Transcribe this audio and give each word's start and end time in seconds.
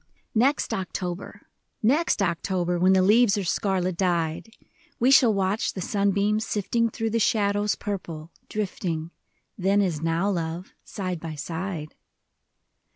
EXT 0.35 0.73
October, 0.73 1.41
next 1.83 2.23
October, 2.23 2.79
When 2.79 2.93
the 2.93 3.03
leaves 3.03 3.37
are 3.37 3.43
scarlet 3.43 3.97
dyed, 3.97 4.49
We 4.99 5.11
shall 5.11 5.31
watch 5.31 5.73
the 5.73 5.79
sunbeams 5.81 6.43
sifting 6.43 6.89
Through 6.89 7.11
the 7.11 7.19
shadows 7.19 7.75
purple, 7.75 8.31
drifting. 8.49 9.11
Then 9.59 9.79
as 9.79 10.01
now, 10.01 10.27
love, 10.31 10.73
side 10.83 11.19
by 11.19 11.35
side. 11.35 11.93